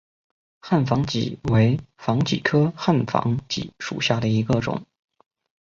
[0.61, 4.83] 汉防己为防己科汉防己属下的一个种。